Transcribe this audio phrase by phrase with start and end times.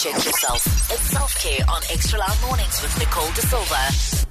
[0.00, 0.64] check yourself.
[0.90, 4.26] It's self care on Extra Loud Mornings with Nicole De Silva.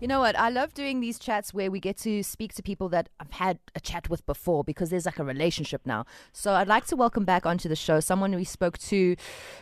[0.00, 0.38] You know what?
[0.38, 3.58] I love doing these chats where we get to speak to people that I've had
[3.74, 6.06] a chat with before because there's like a relationship now.
[6.32, 9.16] So I'd like to welcome back onto the show someone we spoke to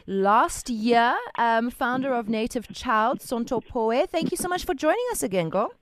[0.06, 4.08] last year, um, founder of Native Child, Sonto Pooe.
[4.08, 5.72] Thank you so much for joining us again, girl.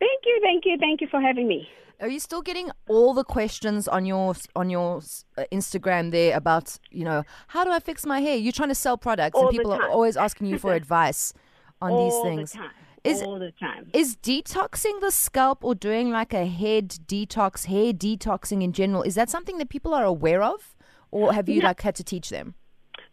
[0.00, 1.68] Thank you, thank you, thank you for having me.
[2.00, 4.98] Are you still getting all the questions on your on your
[5.36, 8.36] uh, Instagram there about you know how do I fix my hair?
[8.36, 11.32] You're trying to sell products All and people are always asking you for advice
[11.80, 12.52] on All these things.
[12.52, 12.70] the time.
[13.04, 13.90] Is- all the time.
[13.92, 19.14] Is detoxing the scalp or doing like a head detox, hair detoxing in general, is
[19.14, 20.74] that something that people are aware of,
[21.10, 21.68] or have you No.
[21.68, 22.54] like had to teach them?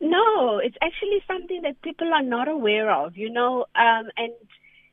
[0.01, 4.31] No, it's actually something that people are not aware of, you know, um, and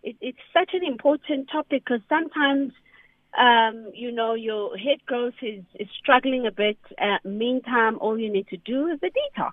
[0.02, 2.72] it, it's such an important topic because sometimes,
[3.38, 6.78] um, you know, your head growth is, is struggling a bit.
[7.00, 9.52] Uh, meantime, all you need to do is a detox.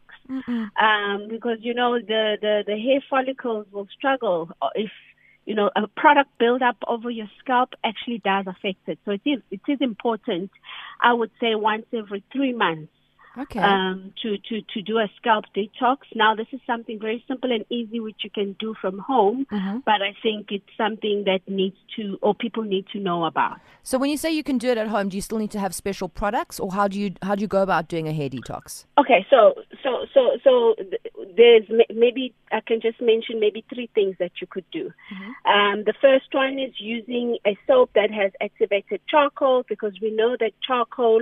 [0.80, 4.92] Um, because, you know, the, the, the hair follicles will struggle if,
[5.46, 9.00] you know, a product buildup over your scalp actually does affect it.
[9.06, 10.52] So it is, it is important,
[11.02, 12.92] I would say, once every three months
[13.40, 13.60] Okay.
[13.60, 15.98] um, to, to, to do a scalp detox.
[16.16, 19.84] Now, this is something very simple and easy which you can do from home, Mhm.
[19.86, 23.58] but I think it's something that needs to, or people need to know about.
[23.84, 25.60] so when you say you can do it at home, do you still need to
[25.60, 28.30] have special products, or how do you how do you go about doing a hair
[28.30, 28.86] detox?
[28.98, 30.76] Okay, so, so, so, so
[31.38, 34.92] there's maybe, I can just mention maybe three things that you could do.
[35.46, 40.36] Um, the first one is using a soap that has activated charcoal because we know
[40.40, 41.22] that charcoal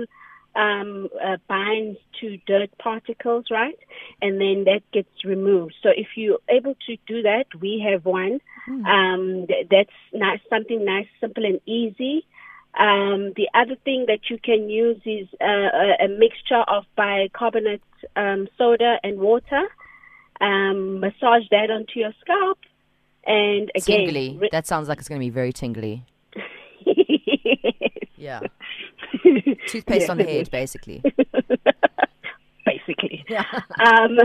[0.54, 3.78] um, uh, binds to dirt particles, right?
[4.20, 5.74] And then that gets removed.
[5.82, 8.40] So if you're able to do that, we have one.
[8.86, 12.26] Um, th- that's nice, something nice, simple, and easy.
[12.78, 17.82] Um, the other thing that you can use is uh, a, a mixture of bicarbonate
[18.16, 19.62] um, soda and water.
[20.40, 22.58] Um, massage that onto your scalp,
[23.26, 24.38] and again, Tingly.
[24.38, 26.04] re- That sounds like it's going to be very tingly.
[28.18, 28.40] Yeah.
[29.66, 30.48] Toothpaste Yes, on the head, is.
[30.48, 31.02] basically.
[32.66, 33.24] basically.
[33.30, 33.44] Yeah.
[33.84, 34.16] um,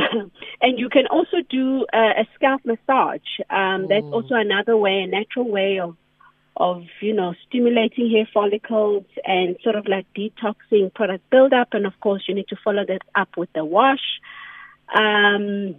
[0.62, 3.20] and you can also do uh, a scalp massage.
[3.50, 5.98] Um, that's also another way, a natural way of,
[6.56, 11.74] of you know, stimulating hair follicles and sort of like detoxing product buildup.
[11.74, 14.22] And of course, you need to follow that up with the wash.
[14.96, 15.76] Um,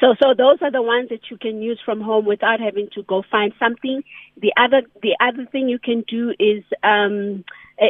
[0.00, 3.02] so, so those are the ones that you can use from home without having to
[3.02, 4.02] go find something.
[4.40, 7.44] The other, the other thing you can do is um,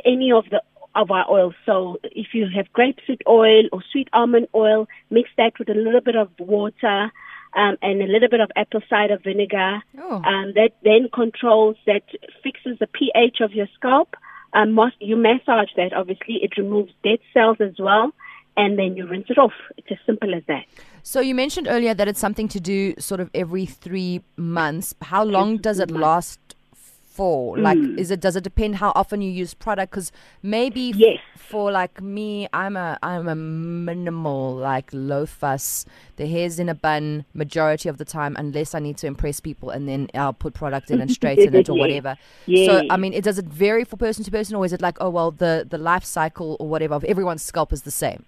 [0.05, 0.63] any of the
[0.95, 1.55] of our oils.
[1.67, 6.01] So, if you have grapeseed oil or sweet almond oil, mix that with a little
[6.01, 7.13] bit of water
[7.55, 9.83] um, and a little bit of apple cider vinegar.
[9.99, 10.17] Oh.
[10.17, 12.03] Um, that then controls that
[12.43, 14.15] fixes the pH of your scalp.
[14.53, 15.93] Um, you massage that.
[15.93, 18.13] Obviously, it removes dead cells as well,
[18.57, 19.53] and then you rinse it off.
[19.77, 20.65] It's as simple as that.
[21.03, 24.95] So you mentioned earlier that it's something to do sort of every three months.
[25.03, 26.56] How long does it last
[27.17, 27.59] for?
[27.59, 27.99] Like, Hmm.
[27.99, 29.91] is it does it depend how often you use product?
[29.93, 30.13] Because
[30.43, 31.19] maybe f- Yes.
[31.37, 35.87] for like me, I'm a I'm a minimal like low fuss.
[36.17, 39.71] The hair's in a bun majority of the time, unless I need to impress people,
[39.71, 42.17] and then I'll put product in and straighten it or whatever.
[42.67, 44.97] So I mean, it does it vary for person to person, or is it like
[45.01, 48.25] oh well the the life cycle or whatever of everyone's scalp is the same?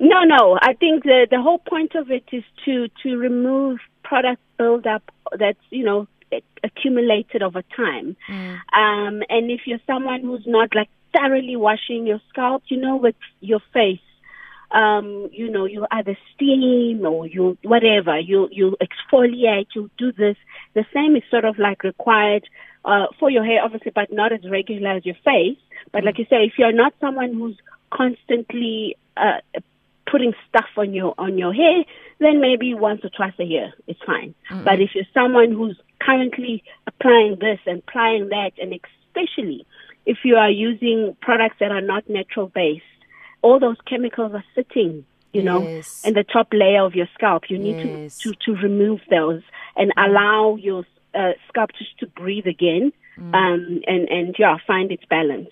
[0.00, 0.58] No, no.
[0.60, 5.02] I think the the whole point of it is to to remove product buildup
[5.38, 6.06] that's you know
[6.62, 8.16] accumulated over time.
[8.72, 13.16] Um, and if you're someone who's not like thoroughly washing your scalp, you know, with
[13.40, 14.00] your face,
[14.70, 20.36] um, you know, you either steam or you whatever you you exfoliate, you do this.
[20.74, 22.44] The same is sort of like required
[22.84, 25.58] uh, for your hair, obviously, but not as regular as your face.
[25.92, 27.56] But like you say, if you're not someone who's
[27.90, 29.38] constantly uh,
[30.10, 31.84] putting stuff on your on your hair,
[32.18, 34.34] then maybe once or twice a year it's fine.
[34.64, 39.66] But if you're someone who's currently applying this and applying that, and especially
[40.06, 42.82] if you are using products that are not natural based,
[43.42, 46.02] all those chemicals are sitting, you know, Yes.
[46.04, 47.42] in the top layer of your scalp.
[47.50, 48.18] You need Yes.
[48.18, 49.42] to, to to remove those
[49.76, 50.84] and allow your
[51.14, 55.48] uh, scalp just to breathe again, um, and and yeah, find its balance.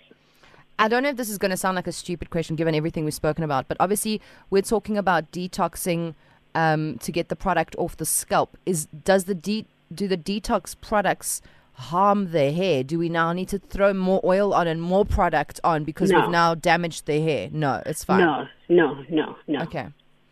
[0.78, 3.04] I don't know if this is going to sound like a stupid question given everything
[3.04, 4.20] we've spoken about, but obviously
[4.50, 6.14] we're talking about detoxing
[6.54, 8.56] um, to get the product off the scalp.
[8.66, 11.40] Is does the de- do the detox products
[11.74, 12.82] harm their hair?
[12.84, 16.20] Do we now need to throw more oil on and more product on because No.
[16.20, 17.48] we've now damaged their hair?
[17.52, 18.20] No, it's fine.
[18.20, 19.62] No, no, no, no.
[19.62, 19.86] Okay.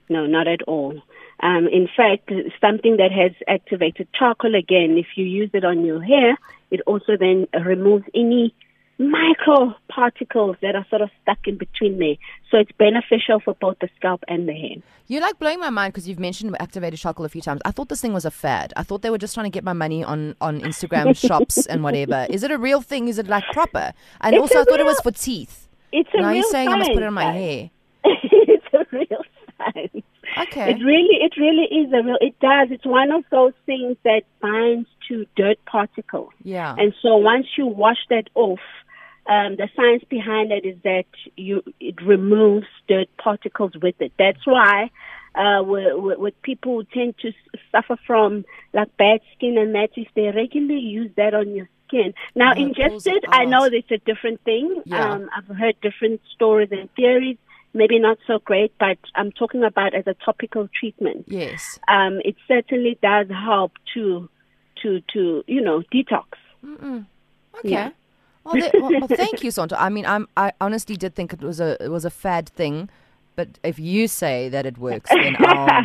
[0.09, 1.01] No, not at all.
[1.43, 2.31] Um, in fact,
[2.61, 6.37] something that has activated charcoal again, if you use it on your hair,
[6.71, 8.55] it also then removes any
[9.01, 12.17] micro particles that are sort of stuck in between there.
[12.51, 14.77] So it's beneficial for both the scalp and the hair.
[15.07, 17.63] You're like blowing my mind because you've mentioned activated charcoal a few times.
[17.65, 18.75] I thought this thing was a fad.
[18.77, 21.83] I thought they were just trying to get my money on, on Instagram shops and
[21.83, 22.27] whatever.
[22.29, 23.09] Is it a real thing?
[23.09, 23.93] Is it like proper?
[24.21, 25.67] And It's also, I thought it was for teeth.
[25.93, 27.71] It's a now real you're saying I must put it on my hair.
[28.05, 29.23] it's a real
[29.57, 30.05] science.
[30.39, 30.71] Okay.
[30.71, 32.19] It really, it really is a real.
[32.21, 32.69] It does.
[32.71, 36.31] It's one of those things that binds to dirt particles.
[36.45, 36.75] Yeah.
[36.79, 38.61] And so once you wash that off,
[39.27, 41.05] um, the science behind it is that
[41.37, 44.13] you it removes dirt particles with it.
[44.19, 44.91] That's why
[45.35, 47.33] uh, with, people who tend to
[47.71, 52.15] suffer from like bad skin and that, if they regularly use that on your skin.
[52.35, 54.83] Now, it pulls it ingested, I know it's a different thing.
[54.85, 55.13] Yeah.
[55.13, 57.37] Um, I've heard different stories and theories.
[57.73, 61.79] Maybe not so great, but I'm talking about as a topical treatment yes.
[61.87, 64.29] um, it certainly does help to
[64.83, 66.25] to to you know detox.
[67.59, 67.71] Okay.
[67.71, 67.91] Yeah.
[68.45, 69.75] Well, th- well, well, thank you, Sonto.
[69.79, 72.89] I mean, I'm, I honestly did think it was a it was a fad thing,
[73.37, 75.83] but if you say that it works, then I'll,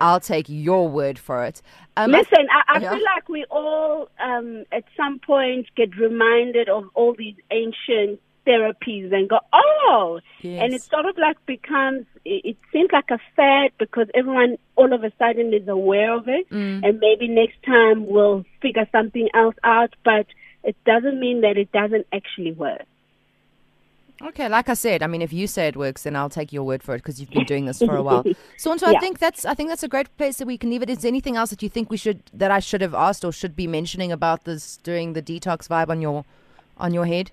[0.00, 1.60] I'll take your word for it.
[1.96, 2.94] Um, Listen, I, I Yeah.
[2.94, 9.12] feel like we all um, at some point get reminded of all these ancient therapies
[9.12, 12.06] and go, oh, and it sort of like becomes.
[12.24, 16.28] It, it seems like a fad because everyone all of a sudden is aware of
[16.28, 16.82] it, Mm.
[16.86, 19.94] and maybe next time we'll figure something else out.
[20.04, 20.26] But
[20.64, 22.82] it doesn't mean that it doesn't actually work.
[24.22, 26.62] Okay, like I said, I mean, if you say it works, then I'll take your
[26.62, 28.22] word for it because you've been doing this for a while.
[28.58, 29.00] Sonto, I Yeah.
[29.00, 30.90] think that's I think that's a great place that we can leave it.
[30.90, 33.32] Is there anything else that you think we should that I should have asked or
[33.32, 36.26] should be mentioning about this during the detox vibe on your
[36.76, 37.30] on your head?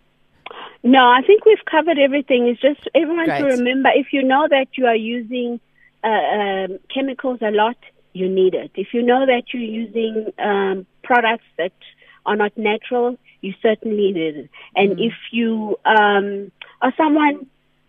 [0.81, 2.47] No, I think we've covered everything.
[2.47, 5.59] It's just everyone to remember if you know that you are using
[6.06, 7.75] uh, um, chemicals a lot,
[8.13, 8.71] you need it.
[8.75, 11.74] If you know that you're using um, products that
[12.27, 14.50] are not natural, you certainly need it.
[14.75, 16.51] And if you um,
[16.81, 17.47] are someone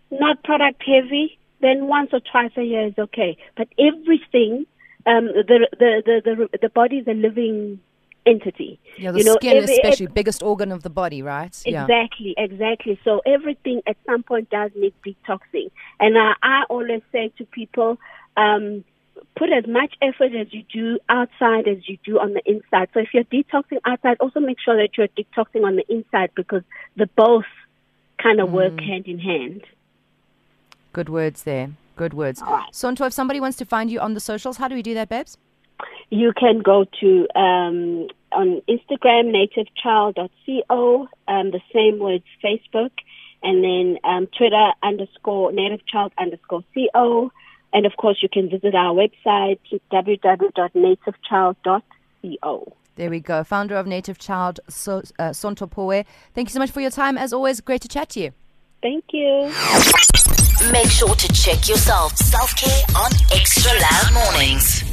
[0.09, 3.37] not product heavy, then once or twice a year is okay.
[3.57, 4.65] But everything,
[5.05, 7.79] um, the, the the the the body is a living
[8.25, 8.79] entity.
[8.97, 11.55] Yeah, the you know, skin, every- especially biggest organ of the body, right?
[11.65, 11.83] Yeah.
[11.83, 12.99] Exactly, exactly.
[13.03, 15.71] So everything at some point does need detoxing.
[15.99, 17.97] And uh, I always say to people,
[18.37, 18.83] um,
[19.35, 22.89] put as much effort as you do outside as you do on the inside.
[22.93, 26.63] So if you're detoxing outside, also make sure that you're detoxing on the inside because
[26.95, 27.45] the both
[28.17, 28.53] kind of Mm.
[28.53, 29.63] work hand in hand.
[30.93, 31.71] Good words there.
[31.95, 32.41] Good words.
[32.41, 32.71] All right.
[32.71, 35.09] Sonto, if somebody wants to find you on the socials, how do we do that,
[35.09, 35.37] babes?
[36.09, 42.91] You can go to um, on Instagram, nativechild.co, um, the same words, Facebook,
[43.43, 46.63] and then um, Twitter underscore nativechild underscore
[46.93, 47.31] co.
[47.73, 49.59] And of course, you can visit our website,
[49.91, 52.73] www.nativechild.co.
[52.95, 53.43] There we go.
[53.45, 56.03] Founder of Native Child, so, uh, Sonto Pooe.
[56.33, 57.17] Thank you so much for your time.
[57.17, 58.31] As always, great to chat to you.
[58.81, 59.53] Thank you.
[60.71, 62.17] Make sure to check yourself.
[62.17, 64.88] Self care on Extra Loud Mornings.